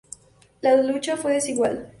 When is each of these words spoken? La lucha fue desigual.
La 0.61 0.77
lucha 0.77 1.15
fue 1.15 1.33
desigual. 1.33 1.87